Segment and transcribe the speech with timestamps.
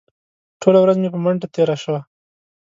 [0.61, 1.99] ټوله ورځ مې په منډو تېره شوه.